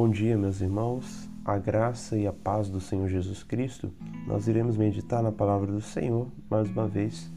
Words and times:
Bom 0.00 0.08
dia, 0.08 0.38
meus 0.38 0.60
irmãos. 0.60 1.28
A 1.44 1.58
graça 1.58 2.16
e 2.16 2.24
a 2.24 2.32
paz 2.32 2.68
do 2.70 2.78
Senhor 2.78 3.08
Jesus 3.08 3.42
Cristo. 3.42 3.90
Nós 4.28 4.46
iremos 4.46 4.76
meditar 4.76 5.24
na 5.24 5.32
palavra 5.32 5.72
do 5.72 5.80
Senhor 5.80 6.28
mais 6.48 6.70
uma 6.70 6.86
vez 6.86 7.28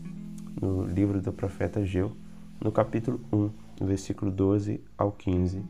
no 0.62 0.84
livro 0.84 1.20
do 1.20 1.34
profeta 1.34 1.84
Geu, 1.84 2.12
no 2.64 2.72
capítulo 2.72 3.20
1, 3.34 3.50
versículo 3.84 4.30
12 4.30 4.80
ao 4.96 5.12
15. 5.12 5.64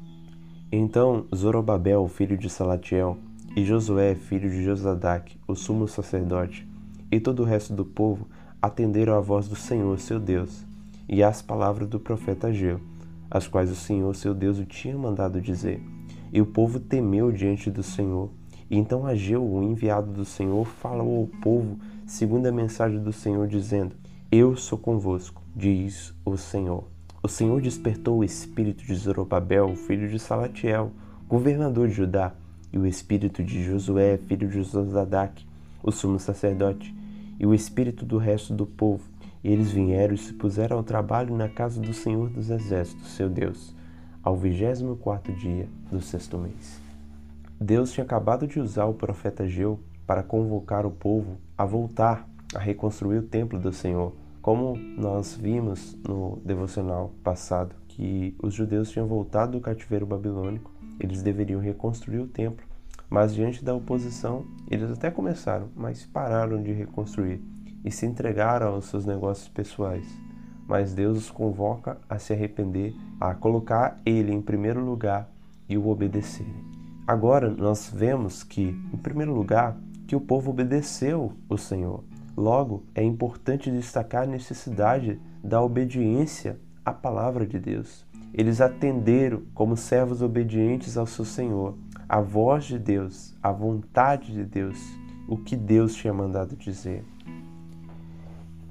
Então 0.70 1.28
Zorobabel, 1.34 2.06
filho 2.10 2.38
de 2.38 2.50
Salatiel, 2.50 3.18
e 3.56 3.64
Josué, 3.64 4.14
filho 4.14 4.50
de 4.50 4.62
Josadac, 4.62 5.40
o 5.48 5.56
sumo 5.56 5.88
sacerdote, 5.88 6.68
e 7.10 7.22
todo 7.22 7.44
o 7.44 7.46
resto 7.46 7.74
do 7.74 7.86
povo 7.86 8.28
atenderam 8.62 9.16
à 9.16 9.22
voz 9.22 9.48
do 9.48 9.56
Senhor, 9.56 9.98
seu 9.98 10.20
Deus, 10.20 10.66
e 11.08 11.24
às 11.24 11.42
palavras 11.42 11.88
do 11.88 12.02
profeta 12.02 12.52
Geu, 12.52 12.82
as 13.30 13.48
quais 13.48 13.72
o 13.72 13.76
Senhor, 13.76 14.14
seu 14.14 14.34
Deus, 14.34 14.60
o 14.60 14.66
tinha 14.66 14.98
mandado 14.98 15.40
dizer 15.40 15.82
e 16.32 16.40
o 16.40 16.46
povo 16.46 16.80
temeu 16.80 17.32
diante 17.32 17.70
do 17.70 17.84
Senhor. 17.84 18.30
E 18.70 18.78
então 18.78 19.06
Ageu, 19.06 19.44
o 19.44 19.62
enviado 19.62 20.12
do 20.12 20.24
Senhor, 20.24 20.66
falou 20.66 21.20
ao 21.20 21.28
povo 21.42 21.78
segundo 22.06 22.46
a 22.46 22.52
mensagem 22.52 23.00
do 23.00 23.12
Senhor, 23.12 23.48
dizendo: 23.48 23.96
Eu 24.32 24.56
sou 24.56 24.78
convosco, 24.78 25.42
diz 25.56 26.14
o 26.24 26.38
Senhor. 26.38 26.86
O 27.22 27.28
Senhor 27.28 27.62
despertou 27.62 28.20
o 28.20 28.24
espírito 28.24 28.84
de 28.84 28.96
Zorobabel, 28.96 29.76
filho 29.76 30.10
de 30.10 30.18
Salatiel, 30.18 30.92
governador 31.28 31.90
de 31.90 31.96
Judá, 31.96 32.34
e 32.72 32.80
o 32.80 32.88
espírito 32.88 33.44
de 33.44 33.64
Josué, 33.64 34.18
filho 34.18 34.48
de 34.48 34.64
Josadac, 34.64 35.46
o 35.84 35.92
sumo 35.92 36.18
sacerdote, 36.18 36.96
e 37.38 37.46
o 37.46 37.54
espírito 37.54 38.06
do 38.06 38.18
resto 38.18 38.54
do 38.54 38.66
povo. 38.66 39.04
E 39.44 39.52
eles 39.52 39.72
vieram 39.72 40.14
e 40.14 40.18
se 40.18 40.34
puseram 40.34 40.78
ao 40.78 40.84
trabalho 40.84 41.36
na 41.36 41.50
casa 41.50 41.82
do 41.82 41.94
Senhor 41.94 42.30
dos 42.30 42.50
Exércitos, 42.50 43.12
seu 43.12 43.28
Deus 43.28 43.76
ao 44.24 44.36
vigésimo 44.36 44.96
quarto 44.96 45.32
dia 45.34 45.68
do 45.90 46.02
sexto 46.02 46.38
mês. 46.38 46.80
Deus 47.60 47.92
tinha 47.92 48.04
acabado 48.04 48.48
de 48.48 48.60
usar 48.60 48.86
o 48.86 48.94
profeta 48.94 49.48
Geu 49.48 49.80
para 50.06 50.24
convocar 50.24 50.86
o 50.86 50.92
povo 50.92 51.38
a 51.58 51.66
voltar 51.66 52.28
a 52.56 52.60
reconstruir 52.60 53.18
o 53.20 53.24
templo 53.24 53.60
do 53.60 53.72
Senhor, 53.72 54.14
como 54.42 54.76
nós 54.76 55.36
vimos 55.36 55.98
no 56.04 56.42
devocional 56.44 57.12
passado, 57.24 57.76
que 57.88 58.36
os 58.42 58.54
judeus 58.54 58.90
tinham 58.90 59.08
voltado 59.08 59.54
do 59.54 59.62
cativeiro 59.62 60.06
babilônico, 60.06 60.72
eles 61.00 61.22
deveriam 61.22 61.62
reconstruir 61.62 62.20
o 62.20 62.28
templo, 62.28 62.66
mas 63.10 63.34
diante 63.34 63.64
da 63.64 63.74
oposição, 63.74 64.46
eles 64.70 64.92
até 64.92 65.10
começaram, 65.12 65.70
mas 65.76 66.06
pararam 66.06 66.62
de 66.62 66.72
reconstruir 66.72 67.42
e 67.84 67.92
se 67.92 68.06
entregaram 68.06 68.68
aos 68.68 68.86
seus 68.86 69.06
negócios 69.06 69.48
pessoais 69.48 70.06
mas 70.72 70.94
Deus 70.94 71.18
os 71.18 71.30
convoca 71.30 71.98
a 72.08 72.18
se 72.18 72.32
arrepender, 72.32 72.96
a 73.20 73.36
colocar 73.36 74.00
Ele 74.06 74.32
em 74.32 74.42
primeiro 74.42 74.80
lugar 74.80 75.30
e 75.68 75.78
o 75.78 75.90
obedecer. 75.90 76.48
Agora 77.06 77.50
nós 77.50 77.92
vemos 77.94 78.42
que, 78.42 78.74
em 78.94 78.96
primeiro 78.96 79.34
lugar, 79.34 79.76
que 80.08 80.16
o 80.16 80.22
povo 80.22 80.52
obedeceu 80.52 81.34
o 81.50 81.58
Senhor. 81.58 82.06
Logo, 82.38 82.86
é 82.96 83.04
importante 83.04 83.70
destacar 83.70 84.24
a 84.24 84.32
necessidade 84.32 85.20
da 85.44 85.62
obediência 85.62 86.58
à 86.86 86.94
palavra 86.94 87.46
de 87.46 87.60
Deus. 87.60 88.06
Eles 88.34 88.62
atenderam 88.62 89.42
como 89.54 89.76
servos 89.76 90.22
obedientes 90.22 90.96
ao 90.96 91.06
seu 91.06 91.26
Senhor, 91.26 91.76
a 92.08 92.22
voz 92.22 92.64
de 92.64 92.80
Deus, 92.80 93.36
a 93.44 93.52
vontade 93.52 94.32
de 94.32 94.46
Deus, 94.46 94.80
o 95.28 95.36
que 95.36 95.58
Deus 95.58 95.94
tinha 95.94 96.14
mandado 96.14 96.56
dizer. 96.56 97.04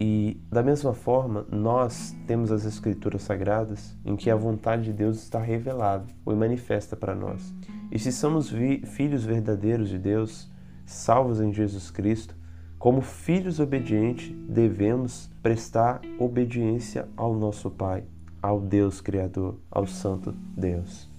E 0.00 0.40
da 0.50 0.62
mesma 0.62 0.94
forma, 0.94 1.46
nós 1.52 2.16
temos 2.26 2.50
as 2.50 2.64
Escrituras 2.64 3.20
Sagradas 3.20 3.94
em 4.02 4.16
que 4.16 4.30
a 4.30 4.34
vontade 4.34 4.84
de 4.84 4.92
Deus 4.94 5.22
está 5.22 5.38
revelada 5.38 6.06
ou 6.24 6.34
manifesta 6.34 6.96
para 6.96 7.14
nós. 7.14 7.54
E 7.92 7.98
se 7.98 8.10
somos 8.10 8.50
filhos 8.84 9.24
verdadeiros 9.24 9.90
de 9.90 9.98
Deus, 9.98 10.50
salvos 10.86 11.39
em 11.39 11.52
Jesus 11.52 11.90
Cristo, 11.90 12.34
como 12.78 13.02
filhos 13.02 13.60
obedientes, 13.60 14.34
devemos 14.48 15.30
prestar 15.42 16.00
obediência 16.18 17.06
ao 17.14 17.34
nosso 17.34 17.70
Pai, 17.70 18.05
ao 18.40 18.58
Deus 18.58 19.02
Criador, 19.02 19.58
ao 19.70 19.86
Santo 19.86 20.33
Deus. 20.56 21.10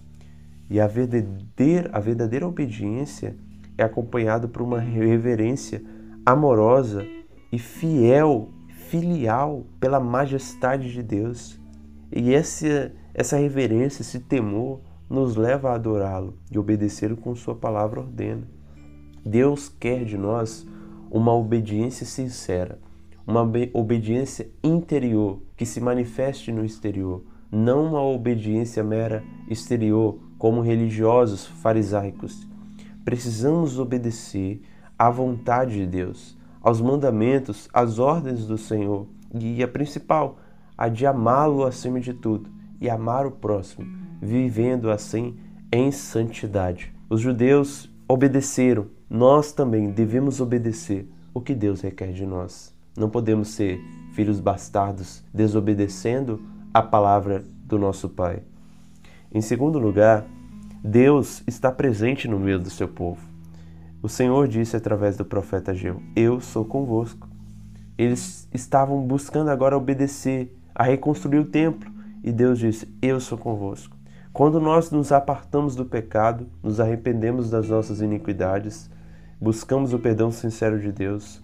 E 0.72 0.80
a 0.80 0.88
verdadeira, 0.88 1.92
a 1.94 2.00
verdadeira 2.00 2.48
obediência 2.48 3.36
é 3.78 3.84
acompanhada 3.84 4.48
por 4.48 4.64
uma 4.64 4.80
reverência 4.80 5.84
amorosa 6.26 7.06
e 7.52 7.60
fiel 7.60 8.50
filial 8.92 9.66
pela 9.80 10.02
majestade 10.02 10.92
de 10.92 11.02
Deus. 11.02 11.58
E 12.12 12.34
essa, 12.34 12.92
essa 13.14 13.38
reverência, 13.38 14.02
esse 14.02 14.20
temor, 14.20 14.82
nos 15.10 15.38
leva 15.38 15.70
a 15.70 15.76
adorá-lo 15.76 16.38
e 16.52 16.60
obedecer 16.60 17.16
com 17.16 17.34
Sua 17.34 17.56
palavra 17.56 18.02
ordena. 18.02 18.46
Deus 19.26 19.70
quer 19.70 20.04
de 20.04 20.18
nós 20.18 20.68
uma 21.10 21.34
obediência 21.34 22.06
sincera, 22.06 22.80
uma 23.26 23.50
obediência 23.74 24.50
interior 24.62 25.42
que 25.56 25.66
se 25.66 25.80
manifeste 25.80 26.52
no 26.52 26.66
exterior, 26.66 27.24
não 27.50 27.88
uma 27.88 28.04
obediência 28.04 28.84
mera 28.84 29.24
exterior, 29.50 30.20
como 30.38 30.60
religiosos 30.60 31.46
farisaicos. 31.46 32.46
Precisamos 33.06 33.80
obedecer 33.80 34.62
à 35.00 35.10
vontade 35.10 35.76
de 35.76 35.88
Deus 35.88 36.41
aos 36.62 36.80
mandamentos, 36.80 37.68
às 37.74 38.00
ordens 38.00 38.46
do 38.46 38.58
Senhor, 38.58 39.08
e 39.34 39.64
a 39.64 39.68
principal, 39.68 40.38
a 40.78 40.88
de 40.88 41.06
amá-lo 41.06 41.66
acima 41.66 42.00
de 42.00 42.14
tudo 42.14 42.50
e 42.80 42.90
amar 42.90 43.26
o 43.26 43.32
próximo, 43.32 43.86
vivendo 44.22 44.90
assim 44.90 45.38
em 45.72 45.92
santidade. 45.92 46.94
Os 47.10 47.22
judeus 47.22 47.90
obedeceram, 48.08 48.88
nós 49.10 49.52
também 49.52 49.90
devemos 49.90 50.42
obedecer 50.42 51.08
o 51.34 51.40
que 51.40 51.56
Deus 51.56 51.82
requer 51.82 52.12
de 52.12 52.26
nós. 52.26 52.76
Não 52.98 53.10
podemos 53.10 53.50
ser 53.50 53.80
filhos 54.14 54.40
bastardos 54.40 55.24
desobedecendo 55.34 56.42
a 56.74 56.82
palavra 56.82 57.44
do 57.64 57.80
nosso 57.80 58.10
Pai. 58.10 58.44
Em 59.34 59.40
segundo 59.40 59.80
lugar, 59.80 60.26
Deus 60.84 61.42
está 61.48 61.72
presente 61.72 62.28
no 62.28 62.40
meio 62.40 62.60
do 62.60 62.70
seu 62.70 62.88
povo. 62.88 63.31
O 64.02 64.10
Senhor 64.10 64.48
disse 64.48 64.76
através 64.76 65.16
do 65.16 65.24
profeta 65.24 65.76
Geu: 65.76 66.02
Eu 66.16 66.40
sou 66.40 66.66
convosco. 66.66 67.30
Eles 67.98 68.48
estavam 68.52 69.06
buscando 69.06 69.50
agora 69.52 69.78
obedecer, 69.78 70.58
a 70.74 70.84
reconstruir 70.84 71.38
o 71.38 71.46
templo, 71.46 71.92
e 72.24 72.32
Deus 72.32 72.58
disse: 72.58 72.88
Eu 73.00 73.20
sou 73.20 73.38
convosco. 73.38 73.96
Quando 74.34 74.60
nós 74.60 74.90
nos 74.90 75.12
apartamos 75.12 75.76
do 75.76 75.86
pecado, 75.86 76.48
nos 76.64 76.80
arrependemos 76.80 77.50
das 77.52 77.70
nossas 77.70 78.02
iniquidades, 78.02 78.90
buscamos 79.40 79.94
o 79.94 80.00
perdão 80.00 80.32
sincero 80.32 80.80
de 80.80 80.92
Deus, 80.92 81.42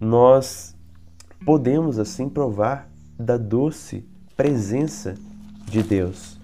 nós 0.00 0.76
podemos 1.46 1.98
assim 1.98 2.28
provar 2.28 2.90
da 3.18 3.38
doce 3.38 4.04
presença 4.36 5.14
de 5.64 5.82
Deus. 5.82 6.38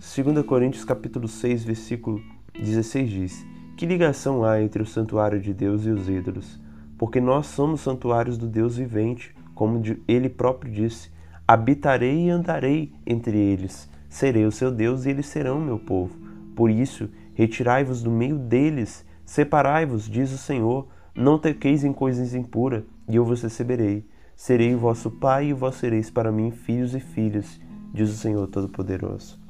2 0.00 0.44
Coríntios 0.44 0.84
capítulo 0.84 1.28
6, 1.28 1.62
versículo 1.62 2.20
16 2.58 3.10
diz: 3.10 3.59
que 3.80 3.86
ligação 3.86 4.44
há 4.44 4.60
entre 4.60 4.82
o 4.82 4.86
santuário 4.86 5.40
de 5.40 5.54
Deus 5.54 5.86
e 5.86 5.90
os 5.90 6.06
ídolos? 6.06 6.60
Porque 6.98 7.18
nós 7.18 7.46
somos 7.46 7.80
santuários 7.80 8.36
do 8.36 8.46
Deus 8.46 8.76
vivente, 8.76 9.34
como 9.54 9.80
ele 10.06 10.28
próprio 10.28 10.70
disse: 10.70 11.10
Habitarei 11.48 12.26
e 12.26 12.28
andarei 12.28 12.92
entre 13.06 13.38
eles, 13.38 13.88
serei 14.06 14.44
o 14.44 14.52
seu 14.52 14.70
Deus 14.70 15.06
e 15.06 15.08
eles 15.08 15.24
serão 15.24 15.56
o 15.56 15.64
meu 15.64 15.78
povo. 15.78 16.14
Por 16.54 16.68
isso, 16.68 17.08
retirai-vos 17.32 18.02
do 18.02 18.10
meio 18.10 18.36
deles, 18.36 19.02
separai-vos, 19.24 20.10
diz 20.10 20.30
o 20.30 20.36
Senhor, 20.36 20.86
não 21.14 21.38
tequeis 21.38 21.82
em 21.82 21.94
coisas 21.94 22.34
impuras, 22.34 22.84
e 23.08 23.16
eu 23.16 23.24
vos 23.24 23.42
receberei. 23.42 24.06
Serei 24.36 24.74
o 24.74 24.78
vosso 24.78 25.10
pai 25.10 25.46
e 25.46 25.52
vós 25.54 25.76
sereis 25.76 26.10
para 26.10 26.30
mim 26.30 26.50
filhos 26.50 26.94
e 26.94 27.00
filhas, 27.00 27.58
diz 27.94 28.10
o 28.10 28.18
Senhor 28.18 28.46
Todo-Poderoso. 28.46 29.40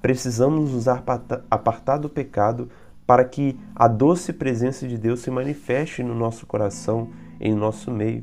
Precisamos 0.00 0.72
nos 0.72 0.86
apartar 0.88 1.98
do 1.98 2.08
pecado 2.08 2.70
para 3.08 3.24
que 3.24 3.58
a 3.74 3.88
doce 3.88 4.34
presença 4.34 4.86
de 4.86 4.98
Deus 4.98 5.20
se 5.20 5.30
manifeste 5.30 6.02
no 6.02 6.14
nosso 6.14 6.46
coração, 6.46 7.08
em 7.40 7.54
nosso 7.54 7.90
meio. 7.90 8.22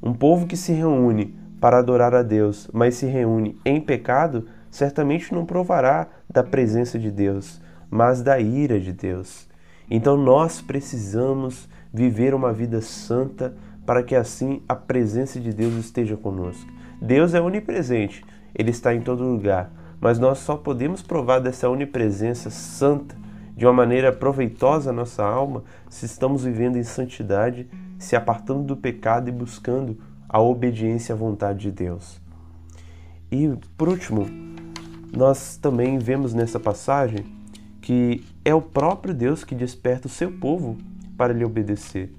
Um 0.00 0.14
povo 0.14 0.46
que 0.46 0.56
se 0.56 0.72
reúne 0.72 1.36
para 1.60 1.78
adorar 1.78 2.14
a 2.14 2.22
Deus, 2.22 2.70
mas 2.72 2.94
se 2.94 3.04
reúne 3.04 3.58
em 3.64 3.80
pecado, 3.80 4.46
certamente 4.70 5.34
não 5.34 5.44
provará 5.44 6.06
da 6.30 6.44
presença 6.44 7.00
de 7.00 7.10
Deus, 7.10 7.60
mas 7.90 8.22
da 8.22 8.38
ira 8.38 8.78
de 8.78 8.92
Deus. 8.92 9.48
Então 9.90 10.16
nós 10.16 10.62
precisamos 10.62 11.68
viver 11.92 12.32
uma 12.32 12.52
vida 12.52 12.80
santa 12.80 13.56
para 13.84 14.04
que 14.04 14.14
assim 14.14 14.62
a 14.68 14.76
presença 14.76 15.40
de 15.40 15.52
Deus 15.52 15.74
esteja 15.74 16.16
conosco. 16.16 16.70
Deus 17.00 17.34
é 17.34 17.40
onipresente, 17.40 18.24
ele 18.54 18.70
está 18.70 18.94
em 18.94 19.00
todo 19.00 19.24
lugar, 19.24 19.72
mas 20.00 20.20
nós 20.20 20.38
só 20.38 20.56
podemos 20.56 21.02
provar 21.02 21.40
dessa 21.40 21.68
onipresença 21.68 22.50
santa 22.50 23.20
de 23.56 23.66
uma 23.66 23.72
maneira 23.72 24.12
proveitosa 24.12 24.90
à 24.90 24.92
nossa 24.92 25.24
alma 25.24 25.64
se 25.88 26.06
estamos 26.06 26.44
vivendo 26.44 26.76
em 26.76 26.82
santidade, 26.82 27.68
se 27.98 28.16
apartando 28.16 28.62
do 28.62 28.76
pecado 28.76 29.28
e 29.28 29.32
buscando 29.32 29.98
a 30.28 30.40
obediência 30.40 31.14
à 31.14 31.18
vontade 31.18 31.60
de 31.60 31.70
Deus. 31.70 32.20
E 33.30 33.50
por 33.76 33.88
último, 33.88 34.26
nós 35.14 35.56
também 35.56 35.98
vemos 35.98 36.32
nessa 36.32 36.58
passagem 36.58 37.24
que 37.80 38.24
é 38.44 38.54
o 38.54 38.62
próprio 38.62 39.12
Deus 39.12 39.44
que 39.44 39.54
desperta 39.54 40.06
o 40.06 40.10
seu 40.10 40.30
povo 40.30 40.78
para 41.16 41.32
lhe 41.32 41.44
obedecer. 41.44 42.12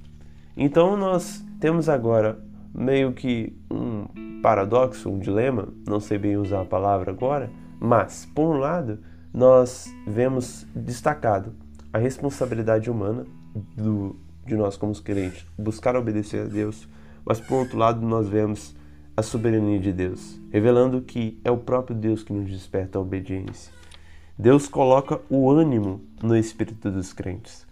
Então 0.55 0.95
nós 0.95 1.43
temos 1.59 1.89
agora 1.89 2.39
meio 2.73 3.13
que 3.13 3.55
um 3.71 4.05
paradoxo, 4.41 5.09
um 5.09 5.19
dilema, 5.19 5.69
não 5.87 5.99
sei 5.99 6.17
bem 6.17 6.37
usar 6.37 6.61
a 6.61 6.65
palavra 6.65 7.11
agora, 7.11 7.49
mas, 7.79 8.25
por 8.33 8.55
um 8.55 8.59
lado, 8.59 8.99
nós 9.33 9.91
vemos 10.05 10.65
destacado 10.75 11.53
a 11.91 11.97
responsabilidade 11.97 12.89
humana 12.91 13.25
do, 13.75 14.15
de 14.45 14.55
nós 14.55 14.77
como 14.77 14.93
crentes, 15.01 15.45
buscar 15.57 15.95
obedecer 15.95 16.45
a 16.45 16.49
Deus, 16.49 16.87
mas 17.25 17.39
por 17.39 17.55
outro 17.55 17.77
lado 17.77 18.05
nós 18.05 18.29
vemos 18.29 18.75
a 19.15 19.21
soberania 19.21 19.79
de 19.79 19.91
Deus, 19.91 20.39
revelando 20.51 21.01
que 21.01 21.39
é 21.43 21.51
o 21.51 21.57
próprio 21.57 21.95
Deus 21.95 22.23
que 22.23 22.33
nos 22.33 22.49
desperta 22.49 22.97
a 22.97 23.01
obediência. 23.01 23.71
Deus 24.37 24.67
coloca 24.67 25.21
o 25.29 25.49
ânimo 25.49 26.01
no 26.21 26.35
espírito 26.35 26.89
dos 26.89 27.13
crentes. 27.13 27.65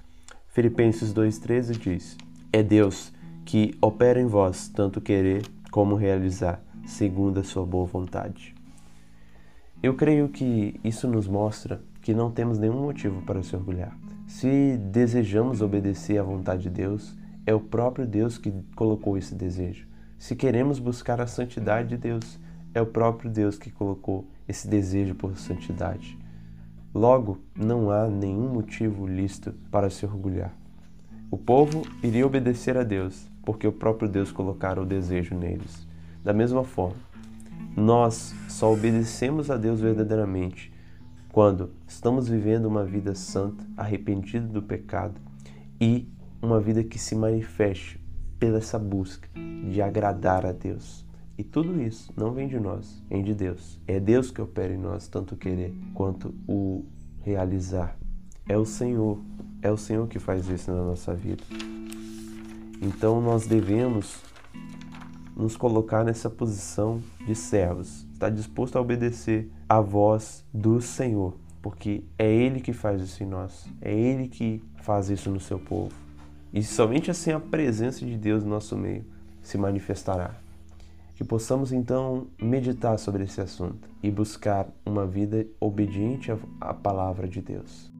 Filipenses 0.49 1.13
2,13 1.13 1.77
diz: 1.79 2.17
É 2.53 2.61
Deus 2.61 3.11
que 3.45 3.75
opera 3.81 4.21
em 4.21 4.27
vós 4.27 4.67
tanto 4.69 5.01
querer 5.01 5.43
como 5.71 5.95
realizar, 5.95 6.61
segundo 6.85 7.39
a 7.39 7.43
sua 7.43 7.65
boa 7.65 7.87
vontade. 7.87 8.53
Eu 9.83 9.95
creio 9.95 10.29
que 10.29 10.79
isso 10.83 11.07
nos 11.07 11.27
mostra 11.27 11.81
que 12.03 12.13
não 12.13 12.29
temos 12.29 12.59
nenhum 12.59 12.83
motivo 12.83 13.23
para 13.23 13.41
se 13.41 13.55
orgulhar. 13.55 13.97
Se 14.27 14.77
desejamos 14.77 15.59
obedecer 15.59 16.19
à 16.19 16.23
vontade 16.23 16.63
de 16.63 16.69
Deus, 16.69 17.17
é 17.47 17.53
o 17.55 17.59
próprio 17.59 18.05
Deus 18.05 18.37
que 18.37 18.53
colocou 18.75 19.17
esse 19.17 19.33
desejo. 19.33 19.87
Se 20.19 20.35
queremos 20.35 20.77
buscar 20.77 21.19
a 21.19 21.25
santidade 21.25 21.89
de 21.89 21.97
Deus, 21.97 22.39
é 22.75 22.81
o 22.81 22.85
próprio 22.85 23.31
Deus 23.31 23.57
que 23.57 23.71
colocou 23.71 24.27
esse 24.47 24.67
desejo 24.67 25.15
por 25.15 25.35
santidade. 25.35 26.15
Logo, 26.93 27.39
não 27.55 27.89
há 27.89 28.07
nenhum 28.07 28.53
motivo 28.53 29.07
lícito 29.07 29.51
para 29.71 29.89
se 29.89 30.05
orgulhar. 30.05 30.53
O 31.31 31.39
povo 31.39 31.81
iria 32.03 32.27
obedecer 32.27 32.77
a 32.77 32.83
Deus, 32.83 33.27
porque 33.43 33.65
o 33.65 33.71
próprio 33.71 34.07
Deus 34.07 34.31
colocara 34.31 34.79
o 34.79 34.85
desejo 34.85 35.33
neles. 35.33 35.87
Da 36.23 36.33
mesma 36.33 36.63
forma, 36.63 36.99
nós 37.75 38.33
só 38.49 38.71
obedecemos 38.71 39.49
a 39.49 39.57
Deus 39.57 39.79
verdadeiramente 39.79 40.71
quando 41.31 41.71
estamos 41.87 42.27
vivendo 42.27 42.65
uma 42.65 42.83
vida 42.83 43.15
santa, 43.15 43.65
arrependida 43.77 44.45
do 44.45 44.61
pecado 44.61 45.19
e 45.79 46.07
uma 46.41 46.59
vida 46.59 46.83
que 46.83 46.99
se 46.99 47.15
manifeste 47.15 47.99
pela 48.37 48.57
essa 48.57 48.77
busca 48.77 49.29
de 49.69 49.81
agradar 49.81 50.45
a 50.45 50.51
Deus. 50.51 51.05
E 51.37 51.43
tudo 51.43 51.81
isso 51.81 52.11
não 52.17 52.33
vem 52.33 52.47
de 52.47 52.59
nós, 52.59 53.01
vem 53.09 53.23
de 53.23 53.33
Deus. 53.33 53.79
É 53.87 53.99
Deus 53.99 54.29
que 54.29 54.41
opera 54.41 54.73
em 54.73 54.77
nós 54.77 55.07
tanto 55.07 55.35
querer 55.35 55.73
quanto 55.93 56.35
o 56.47 56.83
realizar. 57.21 57.97
É 58.47 58.57
o 58.57 58.65
Senhor, 58.65 59.17
é 59.61 59.71
o 59.71 59.77
Senhor 59.77 60.07
que 60.07 60.19
faz 60.19 60.49
isso 60.49 60.71
na 60.71 60.83
nossa 60.83 61.15
vida. 61.15 61.43
Então 62.81 63.21
nós 63.21 63.47
devemos 63.47 64.21
nos 65.41 65.57
colocar 65.57 66.03
nessa 66.03 66.29
posição 66.29 67.01
de 67.25 67.33
servos, 67.33 68.07
estar 68.13 68.29
disposto 68.29 68.77
a 68.77 68.81
obedecer 68.81 69.49
a 69.67 69.81
voz 69.81 70.45
do 70.53 70.79
Senhor, 70.79 71.33
porque 71.61 72.03
é 72.17 72.31
Ele 72.31 72.61
que 72.61 72.71
faz 72.71 73.01
isso 73.01 73.23
em 73.23 73.25
nós, 73.25 73.67
é 73.81 73.91
Ele 73.91 74.27
que 74.27 74.63
faz 74.83 75.09
isso 75.09 75.31
no 75.31 75.39
seu 75.39 75.57
povo. 75.57 75.91
E 76.53 76.61
somente 76.61 77.09
assim 77.09 77.31
a 77.31 77.39
presença 77.39 78.05
de 78.05 78.17
Deus 78.17 78.43
no 78.43 78.51
nosso 78.51 78.77
meio 78.77 79.03
se 79.41 79.57
manifestará. 79.57 80.35
Que 81.15 81.23
possamos 81.23 81.71
então 81.71 82.27
meditar 82.39 82.99
sobre 82.99 83.23
esse 83.23 83.41
assunto 83.41 83.89
e 84.03 84.11
buscar 84.11 84.67
uma 84.85 85.07
vida 85.07 85.47
obediente 85.59 86.31
à 86.59 86.73
palavra 86.73 87.27
de 87.27 87.41
Deus. 87.41 87.90